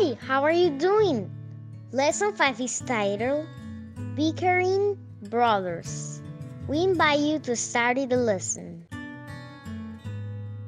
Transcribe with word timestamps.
Hi, 0.00 0.16
how 0.18 0.42
are 0.44 0.52
you 0.52 0.70
doing? 0.70 1.30
Lesson 1.92 2.32
5 2.32 2.58
is 2.62 2.80
titled 2.80 3.44
Bickering 4.16 4.96
Brothers. 5.28 6.22
We 6.66 6.78
invite 6.84 7.20
you 7.20 7.38
to 7.40 7.54
study 7.54 8.06
the 8.06 8.16
lesson. 8.16 8.86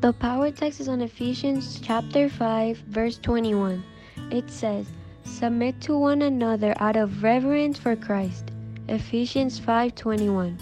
The 0.00 0.12
power 0.12 0.52
text 0.52 0.78
is 0.78 0.86
on 0.86 1.00
Ephesians 1.00 1.80
chapter 1.82 2.28
5, 2.28 2.78
verse 2.86 3.18
21. 3.18 3.82
It 4.30 4.48
says, 4.48 4.86
Submit 5.24 5.80
to 5.80 5.98
one 5.98 6.22
another 6.22 6.72
out 6.78 6.94
of 6.94 7.24
reverence 7.24 7.78
for 7.78 7.96
Christ. 7.96 8.52
Ephesians 8.86 9.58
5:21. 9.58 10.56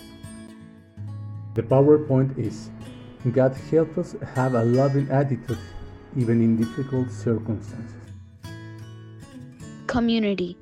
The 1.52 1.62
PowerPoint 1.62 2.38
is 2.38 2.70
God 3.30 3.52
help 3.70 3.98
us 3.98 4.16
have 4.34 4.54
a 4.54 4.64
loving 4.64 5.10
attitude 5.10 5.60
even 6.16 6.40
in 6.40 6.56
difficult 6.56 7.10
circumstances. 7.10 8.03
Community. 9.94 10.58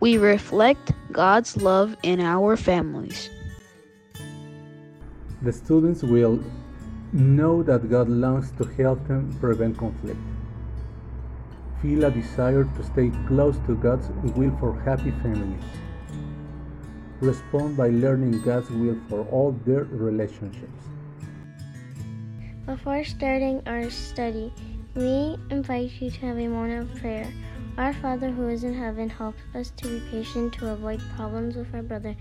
We 0.00 0.18
reflect 0.18 0.90
God's 1.12 1.56
love 1.56 1.96
in 2.02 2.18
our 2.18 2.56
families. 2.56 3.30
The 5.42 5.52
students 5.52 6.02
will 6.02 6.42
know 7.12 7.62
that 7.62 7.88
God 7.88 8.08
longs 8.08 8.50
to 8.58 8.64
help 8.74 9.06
them 9.06 9.30
prevent 9.38 9.78
conflict. 9.78 10.18
Feel 11.80 12.06
a 12.06 12.10
desire 12.10 12.64
to 12.64 12.82
stay 12.82 13.12
close 13.28 13.54
to 13.68 13.76
God's 13.76 14.08
will 14.34 14.50
for 14.58 14.74
happy 14.80 15.12
families. 15.22 15.62
Respond 17.20 17.76
by 17.76 17.90
learning 17.90 18.42
God's 18.42 18.68
will 18.70 18.98
for 19.08 19.22
all 19.30 19.52
their 19.64 19.84
relationships. 19.84 20.82
Before 22.66 23.04
starting 23.04 23.62
our 23.68 23.88
study, 23.90 24.52
we 24.96 25.38
invite 25.54 25.92
you 26.00 26.10
to 26.10 26.18
have 26.26 26.36
a 26.36 26.48
moment 26.48 26.90
of 26.90 26.98
prayer. 26.98 27.30
Our 27.78 27.92
Father 27.92 28.30
who 28.30 28.48
is 28.48 28.64
in 28.64 28.72
heaven, 28.72 29.10
help 29.10 29.34
us 29.54 29.70
to 29.76 29.88
be 29.88 30.10
patient 30.10 30.54
to 30.54 30.72
avoid 30.72 30.98
problems 31.14 31.56
with 31.56 31.74
our 31.74 31.82
brother 31.82 32.16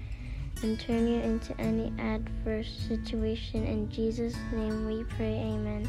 and 0.62 0.78
turn 0.78 1.08
you 1.08 1.22
into 1.22 1.60
any 1.62 1.94
adverse 1.98 2.68
situation. 2.90 3.64
In 3.64 3.90
Jesus' 3.90 4.36
name 4.52 4.86
we 4.86 5.06
pray, 5.06 5.36
Amen. 5.40 5.88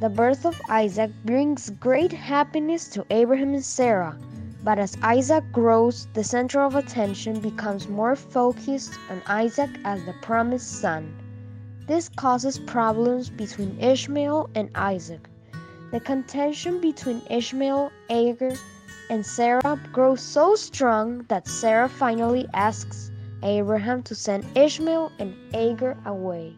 The 0.00 0.08
birth 0.08 0.46
of 0.46 0.58
Isaac 0.70 1.10
brings 1.26 1.68
great 1.78 2.12
happiness 2.12 2.88
to 2.88 3.04
Abraham 3.10 3.52
and 3.52 3.64
Sarah. 3.64 4.18
But 4.64 4.78
as 4.78 4.96
Isaac 5.02 5.44
grows, 5.52 6.08
the 6.14 6.24
center 6.24 6.62
of 6.62 6.76
attention 6.76 7.40
becomes 7.40 7.88
more 7.88 8.16
focused 8.16 8.98
on 9.10 9.20
Isaac 9.26 9.70
as 9.84 10.02
the 10.04 10.14
promised 10.22 10.80
son. 10.80 11.21
This 11.86 12.08
causes 12.08 12.58
problems 12.58 13.28
between 13.28 13.78
Ishmael 13.80 14.50
and 14.54 14.70
Isaac. 14.74 15.28
The 15.90 16.00
contention 16.00 16.80
between 16.80 17.22
Ishmael, 17.28 17.90
Hagar, 18.08 18.52
and 19.10 19.26
Sarah 19.26 19.80
grows 19.92 20.20
so 20.20 20.54
strong 20.54 21.24
that 21.28 21.48
Sarah 21.48 21.88
finally 21.88 22.46
asks 22.54 23.10
Abraham 23.42 24.02
to 24.04 24.14
send 24.14 24.46
Ishmael 24.56 25.10
and 25.18 25.34
Hagar 25.52 25.98
away. 26.06 26.56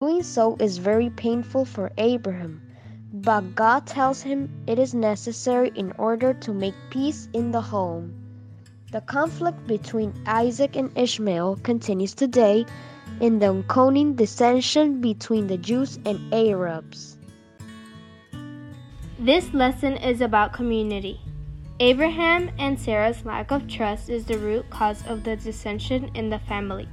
Doing 0.00 0.22
so 0.22 0.56
is 0.60 0.78
very 0.78 1.10
painful 1.10 1.64
for 1.64 1.90
Abraham, 1.98 2.62
but 3.12 3.54
God 3.56 3.86
tells 3.86 4.22
him 4.22 4.48
it 4.66 4.78
is 4.78 4.94
necessary 4.94 5.72
in 5.74 5.92
order 5.98 6.32
to 6.32 6.54
make 6.54 6.74
peace 6.90 7.28
in 7.32 7.50
the 7.50 7.60
home. 7.60 8.14
The 8.92 9.00
conflict 9.02 9.66
between 9.66 10.14
Isaac 10.26 10.76
and 10.76 10.96
Ishmael 10.96 11.56
continues 11.56 12.14
today 12.14 12.64
in 13.20 13.38
the 13.38 13.48
ongoing 13.48 14.14
dissension 14.14 15.00
between 15.00 15.46
the 15.46 15.58
Jews 15.58 15.98
and 16.04 16.32
Arabs. 16.32 17.18
This 19.18 19.52
lesson 19.52 19.96
is 19.96 20.20
about 20.20 20.52
community. 20.52 21.20
Abraham 21.80 22.50
and 22.58 22.78
Sarah's 22.78 23.24
lack 23.24 23.50
of 23.50 23.68
trust 23.68 24.08
is 24.08 24.24
the 24.24 24.38
root 24.38 24.68
cause 24.70 25.06
of 25.06 25.24
the 25.24 25.36
dissension 25.36 26.10
in 26.14 26.30
the 26.30 26.38
family. 26.40 26.88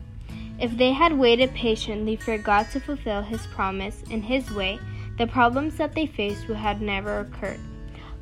If 0.59 0.77
they 0.77 0.91
had 0.91 1.17
waited 1.17 1.53
patiently 1.53 2.15
for 2.15 2.37
God 2.37 2.69
to 2.71 2.79
fulfill 2.79 3.21
His 3.21 3.45
promise 3.47 4.03
in 4.09 4.21
His 4.21 4.49
way, 4.51 4.79
the 5.17 5.27
problems 5.27 5.77
that 5.77 5.93
they 5.93 6.05
faced 6.05 6.47
would 6.47 6.57
have 6.57 6.81
never 6.81 7.19
occurred. 7.19 7.59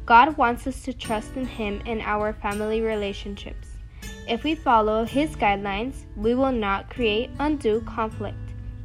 God 0.06 0.35
wants 0.38 0.68
us 0.68 0.84
to 0.84 0.94
trust 0.94 1.35
in 1.35 1.46
Him 1.46 1.81
in 1.85 2.02
our 2.02 2.34
family 2.34 2.81
relationships. 2.81 3.72
If 4.28 4.45
we 4.45 4.56
follow 4.56 5.03
His 5.03 5.35
guidelines, 5.35 6.06
we 6.16 6.34
will 6.34 6.53
not 6.53 6.89
create 6.89 7.29
undue 7.39 7.81
conflict, 7.81 8.38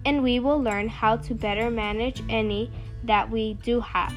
and 0.04 0.22
we 0.22 0.40
will 0.40 0.60
learn 0.60 0.88
how 0.88 1.16
to 1.16 1.34
better 1.34 1.70
manage 1.70 2.22
any 2.28 2.72
that 3.04 3.30
we 3.30 3.54
do 3.54 3.80
have. 3.80 4.12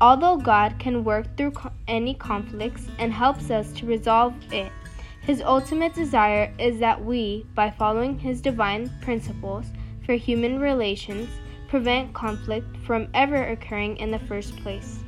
Although 0.00 0.38
God 0.38 0.78
can 0.78 1.04
work 1.04 1.26
through 1.36 1.52
any 1.88 2.14
conflicts 2.14 2.86
and 2.98 3.12
helps 3.12 3.50
us 3.50 3.70
to 3.74 3.86
resolve 3.86 4.34
it, 4.50 4.72
His 5.20 5.42
ultimate 5.42 5.94
desire 5.94 6.50
is 6.58 6.78
that 6.80 7.04
we, 7.04 7.44
by 7.54 7.70
following 7.70 8.18
His 8.18 8.40
divine 8.40 8.90
principles 9.02 9.66
for 10.06 10.14
human 10.14 10.58
relations, 10.58 11.28
prevent 11.68 12.14
conflict 12.14 12.76
from 12.78 13.08
ever 13.12 13.48
occurring 13.48 13.98
in 13.98 14.10
the 14.10 14.18
first 14.20 14.56
place. 14.56 15.00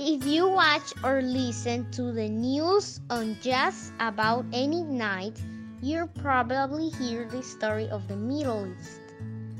If 0.00 0.24
you 0.24 0.48
watch 0.48 0.94
or 1.02 1.22
listen 1.22 1.90
to 1.90 2.12
the 2.12 2.28
news 2.28 3.00
on 3.10 3.36
just 3.42 3.92
about 3.98 4.46
any 4.52 4.84
night, 4.84 5.42
you'll 5.82 6.06
probably 6.22 6.90
hear 6.90 7.26
the 7.26 7.42
story 7.42 7.88
of 7.90 8.06
the 8.06 8.14
Middle 8.14 8.70
East. 8.78 9.00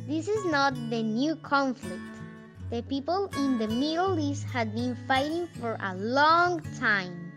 This 0.07 0.29
is 0.29 0.45
not 0.45 0.75
the 0.91 1.03
new 1.03 1.35
conflict. 1.35 2.23
The 2.71 2.85
people 2.85 3.27
in 3.35 3.59
the 3.59 3.67
Middle 3.67 4.17
East 4.17 4.45
had 4.45 4.77
been 4.77 4.95
fighting 5.09 5.49
for 5.59 5.77
a 5.83 5.97
long 5.97 6.63
time 6.79 7.33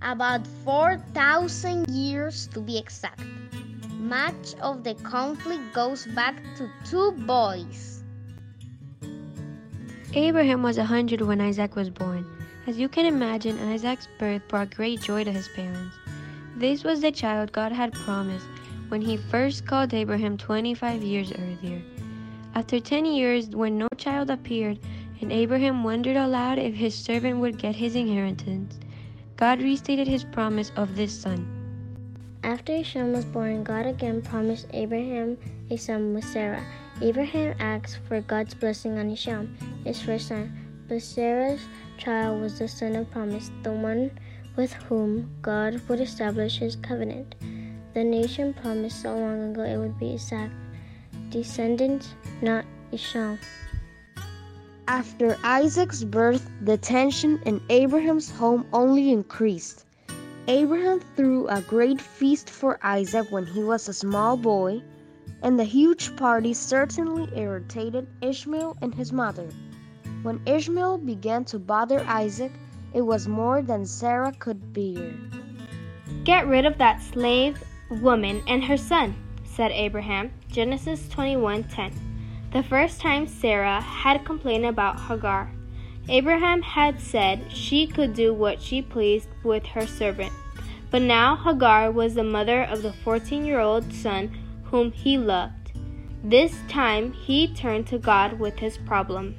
about 0.00 0.46
4,000 0.62 1.90
years 1.90 2.46
to 2.54 2.60
be 2.60 2.78
exact. 2.78 3.20
Much 3.98 4.54
of 4.62 4.84
the 4.84 4.94
conflict 5.02 5.74
goes 5.74 6.06
back 6.14 6.38
to 6.54 6.70
two 6.84 7.10
boys. 7.26 8.01
Abraham 10.14 10.62
was 10.62 10.76
a 10.76 10.84
hundred 10.84 11.22
when 11.22 11.40
Isaac 11.40 11.74
was 11.74 11.88
born. 11.88 12.26
As 12.66 12.78
you 12.78 12.86
can 12.86 13.06
imagine, 13.06 13.58
Isaac's 13.70 14.08
birth 14.18 14.46
brought 14.46 14.74
great 14.74 15.00
joy 15.00 15.24
to 15.24 15.32
his 15.32 15.48
parents. 15.48 15.96
This 16.54 16.84
was 16.84 17.00
the 17.00 17.10
child 17.10 17.50
God 17.52 17.72
had 17.72 17.94
promised 17.94 18.44
when 18.88 19.00
he 19.00 19.16
first 19.16 19.64
called 19.64 19.94
Abraham 19.94 20.36
25 20.36 21.02
years 21.02 21.32
earlier. 21.32 21.80
After 22.54 22.78
10 22.78 23.06
years, 23.06 23.48
when 23.48 23.78
no 23.78 23.88
child 23.96 24.28
appeared, 24.28 24.78
and 25.22 25.32
Abraham 25.32 25.82
wondered 25.82 26.16
aloud 26.18 26.58
if 26.58 26.74
his 26.74 26.94
servant 26.94 27.38
would 27.38 27.56
get 27.56 27.74
his 27.74 27.96
inheritance, 27.96 28.78
God 29.36 29.62
restated 29.62 30.06
his 30.06 30.24
promise 30.24 30.72
of 30.76 30.94
this 30.94 31.18
son. 31.18 31.48
After 32.44 32.74
Ishmael 32.74 33.12
was 33.12 33.24
born, 33.24 33.64
God 33.64 33.86
again 33.86 34.20
promised 34.20 34.66
Abraham 34.74 35.38
a 35.70 35.78
son 35.78 36.12
with 36.12 36.24
Sarah. 36.24 36.66
Abraham 37.00 37.54
asked 37.58 37.98
for 38.06 38.20
God's 38.20 38.54
blessing 38.54 38.98
on 38.98 39.10
Ishmael, 39.10 39.48
his 39.84 40.00
first 40.00 40.28
son, 40.28 40.52
but 40.88 41.02
Sarah's 41.02 41.60
child 41.98 42.40
was 42.40 42.58
the 42.58 42.68
son 42.68 42.96
of 42.96 43.10
promise, 43.10 43.50
the 43.62 43.72
one 43.72 44.10
with 44.56 44.72
whom 44.72 45.30
God 45.40 45.80
would 45.88 46.00
establish 46.00 46.58
his 46.58 46.76
covenant. 46.76 47.34
The 47.94 48.04
nation 48.04 48.54
promised 48.54 49.02
so 49.02 49.16
long 49.16 49.50
ago 49.50 49.62
it 49.62 49.76
would 49.78 49.98
be 49.98 50.14
Isaac, 50.14 50.50
descendant, 51.30 52.14
not 52.40 52.64
Ishmael. 52.92 53.38
After 54.88 55.38
Isaac's 55.42 56.04
birth, 56.04 56.50
the 56.60 56.76
tension 56.76 57.40
in 57.46 57.62
Abraham's 57.70 58.30
home 58.30 58.66
only 58.72 59.10
increased. 59.10 59.86
Abraham 60.48 61.00
threw 61.16 61.48
a 61.48 61.62
great 61.62 62.00
feast 62.00 62.50
for 62.50 62.78
Isaac 62.82 63.30
when 63.30 63.46
he 63.46 63.62
was 63.62 63.88
a 63.88 63.94
small 63.94 64.36
boy, 64.36 64.82
and 65.42 65.58
the 65.58 65.64
huge 65.64 66.14
party 66.16 66.54
certainly 66.54 67.28
irritated 67.36 68.06
Ishmael 68.22 68.76
and 68.80 68.94
his 68.94 69.12
mother. 69.12 69.48
When 70.22 70.40
Ishmael 70.46 70.98
began 70.98 71.44
to 71.46 71.58
bother 71.58 72.00
Isaac, 72.06 72.52
it 72.94 73.02
was 73.02 73.26
more 73.26 73.60
than 73.60 73.84
Sarah 73.84 74.32
could 74.38 74.72
bear. 74.72 75.12
Get 76.24 76.46
rid 76.46 76.64
of 76.64 76.78
that 76.78 77.02
slave 77.02 77.62
woman 77.90 78.42
and 78.46 78.62
her 78.64 78.76
son, 78.76 79.16
said 79.44 79.72
Abraham. 79.72 80.30
Genesis 80.48 81.08
21:10. 81.08 81.92
The 82.52 82.62
first 82.62 83.00
time 83.00 83.26
Sarah 83.26 83.80
had 83.80 84.24
complained 84.24 84.66
about 84.66 85.00
Hagar. 85.00 85.50
Abraham 86.08 86.62
had 86.62 87.00
said 87.00 87.50
she 87.50 87.86
could 87.86 88.14
do 88.14 88.32
what 88.34 88.60
she 88.60 88.82
pleased 88.82 89.28
with 89.42 89.64
her 89.66 89.86
servant. 89.86 90.32
But 90.90 91.02
now 91.02 91.36
Hagar 91.36 91.90
was 91.90 92.14
the 92.14 92.24
mother 92.24 92.62
of 92.62 92.82
the 92.82 92.92
14 92.92 93.44
year 93.44 93.60
old 93.60 93.92
son 93.92 94.30
whom 94.72 94.90
he 94.90 95.18
loved. 95.18 95.76
This 96.24 96.56
time 96.66 97.12
he 97.12 97.52
turned 97.52 97.86
to 97.88 97.98
God 97.98 98.40
with 98.40 98.58
his 98.58 98.78
problem. 98.78 99.36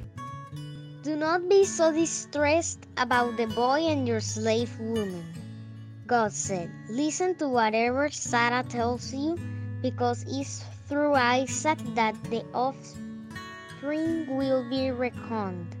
Do 1.02 1.16
not 1.16 1.48
be 1.48 1.64
so 1.64 1.90
distressed 1.90 2.86
about 2.96 3.36
the 3.36 3.48
boy 3.48 3.82
and 3.90 4.06
your 4.06 4.20
slave 4.20 4.70
woman. 4.78 5.26
God 6.06 6.32
said, 6.32 6.70
Listen 6.88 7.34
to 7.42 7.48
whatever 7.48 8.08
Sarah 8.10 8.62
tells 8.62 9.12
you, 9.12 9.36
because 9.82 10.24
it's 10.28 10.62
through 10.86 11.14
Isaac 11.14 11.78
that 11.96 12.14
the 12.30 12.46
offspring 12.54 14.36
will 14.36 14.62
be 14.70 14.92
reckoned. 14.92 15.74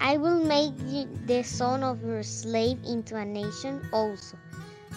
I 0.00 0.16
will 0.16 0.42
make 0.42 0.72
the 1.26 1.42
son 1.42 1.84
of 1.84 2.02
your 2.02 2.22
slave 2.22 2.78
into 2.82 3.16
a 3.16 3.26
nation 3.26 3.84
also, 3.92 4.38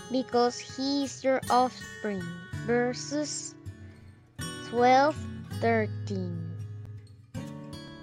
because 0.10 0.58
he 0.58 1.04
is 1.04 1.22
your 1.22 1.42
offspring. 1.50 2.24
Verses 2.66 3.56
12 4.74 5.16
13. 5.62 6.52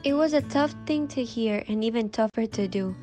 It 0.05 0.13
was 0.13 0.35
a 0.35 0.43
tough 0.43 0.73
thing 0.87 1.09
to 1.09 1.25
hear 1.25 1.65
and 1.67 1.83
even 1.83 2.09
tougher 2.09 2.47
to 2.47 2.69
do. 2.69 2.95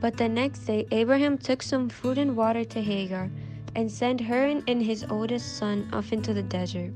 But 0.00 0.16
the 0.16 0.28
next 0.28 0.60
day, 0.60 0.86
Abraham 0.92 1.36
took 1.36 1.60
some 1.60 1.88
food 1.88 2.16
and 2.16 2.36
water 2.36 2.62
to 2.66 2.80
Hagar 2.80 3.28
and 3.74 3.90
sent 3.90 4.20
her 4.20 4.46
and 4.46 4.80
his 4.80 5.04
oldest 5.10 5.58
son 5.58 5.90
off 5.92 6.12
into 6.12 6.32
the 6.32 6.44
desert. 6.44 6.92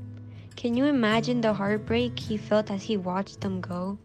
Can 0.55 0.77
you 0.77 0.85
imagine 0.85 1.41
the 1.41 1.51
heartbreak 1.51 2.17
he 2.17 2.37
felt 2.37 2.71
as 2.71 2.83
he 2.83 2.95
watched 2.95 3.41
them 3.41 3.59
go? 3.59 3.97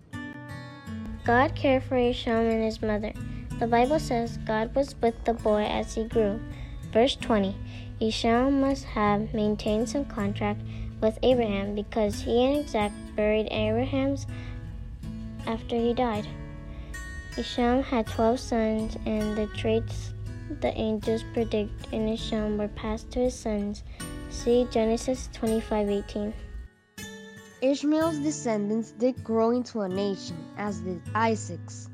God 1.25 1.55
cared 1.55 1.85
for 1.85 1.97
Ishmael 1.97 2.51
and 2.51 2.65
his 2.65 2.83
mother. 2.83 3.13
The 3.61 3.69
Bible 3.69 4.01
says 4.01 4.39
God 4.39 4.75
was 4.75 4.97
with 5.01 5.15
the 5.25 5.35
boy 5.35 5.67
as 5.67 5.95
he 5.95 6.03
grew. 6.03 6.41
Verse 6.93 7.15
20 7.15 7.55
Ishmael 8.01 8.51
must 8.51 8.87
have 8.87 9.33
maintained 9.33 9.89
some 9.89 10.05
contract 10.05 10.63
with 11.01 11.19
Abraham 11.23 11.75
because 11.75 12.21
he 12.21 12.45
and 12.45 12.65
Isaac 12.65 12.93
buried 13.15 13.49
Abraham's 13.51 14.27
after 15.47 15.77
he 15.77 15.95
died. 15.95 16.27
Ishmael 17.37 17.83
had 17.83 18.07
12 18.07 18.41
sons, 18.41 18.97
and 19.07 19.37
the 19.37 19.47
traits 19.57 20.13
the 20.61 20.77
angels 20.77 21.23
predict 21.35 21.93
in 21.93 22.09
Ishmael 22.09 22.57
were 22.57 22.69
passed 22.69 23.11
to 23.13 23.21
his 23.21 23.35
sons. 23.35 23.85
See 24.31 24.67
Genesis 24.71 25.29
25:18. 25.35 26.33
Ishmael's 27.61 28.19
descendants 28.19 28.93
did 28.93 29.23
grow 29.23 29.51
into 29.51 29.81
a 29.81 29.89
nation, 29.89 30.37
as 30.57 30.81
did 30.81 31.03
Isaac's. 31.15 31.89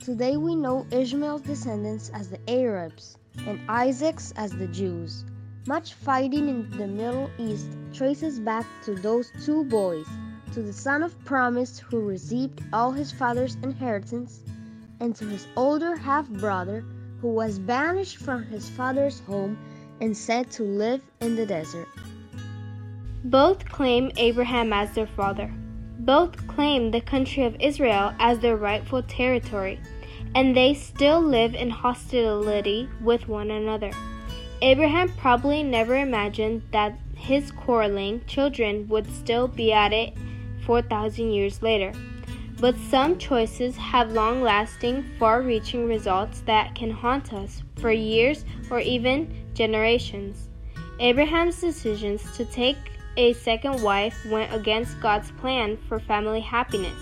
Today 0.00 0.36
we 0.36 0.54
know 0.54 0.86
Ishmael's 0.90 1.42
descendants 1.42 2.10
as 2.14 2.30
the 2.30 2.40
Arabs 2.48 3.16
and 3.46 3.60
Isaac's 3.68 4.32
as 4.36 4.52
the 4.52 4.68
Jews. 4.68 5.24
Much 5.68 5.92
fighting 5.92 6.48
in 6.48 6.70
the 6.78 6.86
Middle 6.86 7.30
East 7.36 7.68
traces 7.92 8.40
back 8.40 8.64
to 8.82 8.94
those 8.94 9.30
two 9.44 9.64
boys, 9.64 10.06
to 10.50 10.62
the 10.62 10.72
son 10.72 11.02
of 11.02 11.22
promise 11.26 11.78
who 11.78 12.00
received 12.00 12.62
all 12.72 12.90
his 12.90 13.12
father's 13.12 13.56
inheritance, 13.56 14.40
and 15.00 15.14
to 15.14 15.26
his 15.26 15.46
older 15.56 15.94
half 15.94 16.26
brother 16.26 16.82
who 17.20 17.28
was 17.28 17.58
banished 17.58 18.16
from 18.16 18.44
his 18.44 18.70
father's 18.70 19.20
home 19.20 19.58
and 20.00 20.16
sent 20.16 20.50
to 20.50 20.62
live 20.62 21.02
in 21.20 21.36
the 21.36 21.44
desert. 21.44 21.88
Both 23.24 23.68
claim 23.68 24.10
Abraham 24.16 24.72
as 24.72 24.94
their 24.94 25.06
father. 25.06 25.52
Both 25.98 26.46
claim 26.46 26.92
the 26.92 27.02
country 27.02 27.44
of 27.44 27.60
Israel 27.60 28.14
as 28.18 28.38
their 28.38 28.56
rightful 28.56 29.02
territory, 29.02 29.78
and 30.34 30.56
they 30.56 30.72
still 30.72 31.20
live 31.20 31.54
in 31.54 31.68
hostility 31.68 32.88
with 33.02 33.28
one 33.28 33.50
another. 33.50 33.90
Abraham 34.60 35.08
probably 35.10 35.62
never 35.62 35.94
imagined 35.96 36.62
that 36.72 36.98
his 37.14 37.52
quarreling 37.52 38.24
children 38.26 38.88
would 38.88 39.08
still 39.14 39.46
be 39.46 39.72
at 39.72 39.92
it 39.92 40.14
4,000 40.66 41.30
years 41.30 41.62
later. 41.62 41.92
But 42.60 42.76
some 42.90 43.18
choices 43.18 43.76
have 43.76 44.12
long 44.12 44.42
lasting, 44.42 45.04
far 45.18 45.42
reaching 45.42 45.86
results 45.86 46.40
that 46.40 46.74
can 46.74 46.90
haunt 46.90 47.32
us 47.32 47.62
for 47.76 47.92
years 47.92 48.44
or 48.68 48.80
even 48.80 49.32
generations. 49.54 50.48
Abraham's 50.98 51.60
decisions 51.60 52.36
to 52.36 52.44
take 52.44 52.76
a 53.16 53.32
second 53.34 53.80
wife 53.82 54.16
went 54.26 54.52
against 54.52 55.00
God's 55.00 55.30
plan 55.32 55.76
for 55.88 56.00
family 56.00 56.40
happiness. 56.40 56.98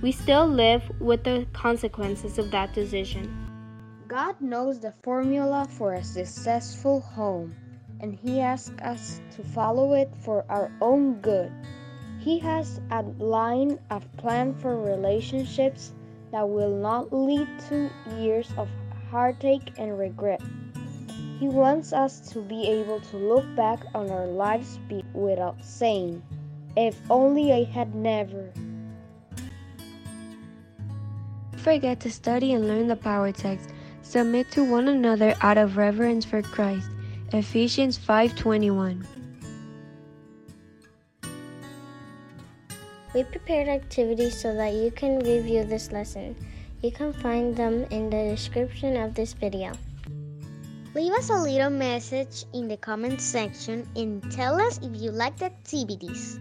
We 0.00 0.12
still 0.12 0.46
live 0.46 0.82
with 0.98 1.24
the 1.24 1.46
consequences 1.52 2.38
of 2.38 2.50
that 2.52 2.72
decision. 2.72 3.45
God 4.08 4.40
knows 4.40 4.78
the 4.78 4.94
formula 5.02 5.66
for 5.68 5.94
a 5.94 6.04
successful 6.04 7.00
home, 7.00 7.56
and 7.98 8.14
He 8.14 8.40
asks 8.40 8.80
us 8.80 9.20
to 9.34 9.42
follow 9.42 9.94
it 9.94 10.12
for 10.20 10.44
our 10.48 10.70
own 10.80 11.14
good. 11.14 11.50
He 12.20 12.38
has 12.38 12.80
a 12.92 13.02
line 13.02 13.80
a 13.90 13.98
plan 14.16 14.54
for 14.54 14.80
relationships 14.80 15.92
that 16.30 16.48
will 16.48 16.76
not 16.76 17.12
lead 17.12 17.48
to 17.68 17.90
years 18.16 18.48
of 18.56 18.68
heartache 19.10 19.72
and 19.76 19.98
regret. 19.98 20.40
He 21.40 21.48
wants 21.48 21.92
us 21.92 22.20
to 22.30 22.40
be 22.42 22.64
able 22.68 23.00
to 23.00 23.16
look 23.16 23.44
back 23.56 23.80
on 23.92 24.10
our 24.10 24.26
lives 24.26 24.78
without 25.14 25.64
saying, 25.64 26.22
If 26.76 26.96
only 27.10 27.52
I 27.52 27.64
had 27.64 27.92
never. 27.92 28.52
Forget 31.56 31.98
to 32.00 32.10
study 32.12 32.52
and 32.52 32.68
learn 32.68 32.86
the 32.86 32.94
power 32.94 33.32
text. 33.32 33.72
Submit 34.06 34.52
to 34.52 34.62
one 34.62 34.86
another 34.86 35.34
out 35.42 35.58
of 35.58 35.76
reverence 35.76 36.24
for 36.24 36.40
Christ. 36.40 36.86
Ephesians 37.32 37.98
5:21. 37.98 39.04
We 43.12 43.24
prepared 43.24 43.66
activities 43.66 44.38
so 44.40 44.54
that 44.54 44.74
you 44.74 44.92
can 44.92 45.18
review 45.18 45.64
this 45.64 45.90
lesson. 45.90 46.36
You 46.82 46.92
can 46.92 47.12
find 47.14 47.56
them 47.56 47.84
in 47.90 48.08
the 48.08 48.30
description 48.30 48.96
of 48.96 49.14
this 49.14 49.32
video. 49.32 49.72
Leave 50.94 51.12
us 51.12 51.28
a 51.28 51.42
little 51.42 51.68
message 51.68 52.46
in 52.54 52.68
the 52.68 52.76
comment 52.76 53.20
section 53.20 53.88
and 53.96 54.22
tell 54.30 54.60
us 54.60 54.78
if 54.86 54.94
you 54.94 55.10
liked 55.10 55.40
the 55.40 55.46
activities. 55.46 56.38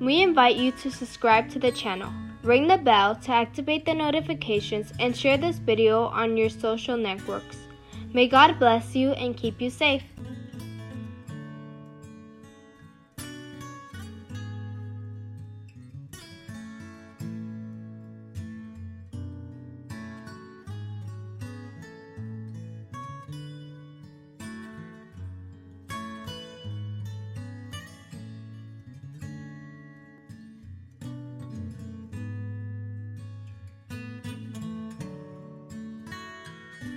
We 0.00 0.22
invite 0.22 0.56
you 0.56 0.72
to 0.80 0.90
subscribe 0.90 1.50
to 1.50 1.58
the 1.58 1.70
channel, 1.72 2.10
ring 2.42 2.68
the 2.68 2.78
bell 2.78 3.14
to 3.16 3.32
activate 3.32 3.84
the 3.84 3.94
notifications, 3.94 4.92
and 4.98 5.16
share 5.16 5.36
this 5.36 5.58
video 5.58 6.04
on 6.06 6.36
your 6.36 6.48
social 6.48 6.96
networks. 6.96 7.58
May 8.12 8.28
God 8.28 8.58
bless 8.58 8.94
you 8.94 9.12
and 9.12 9.36
keep 9.36 9.60
you 9.60 9.70
safe. 9.70 10.02